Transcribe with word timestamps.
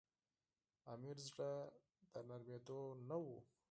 امیر 0.93 1.17
زړه 1.27 1.49
د 2.11 2.13
نرمېدلو 2.29 2.81
نه 3.09 3.17
وو. 3.23 3.37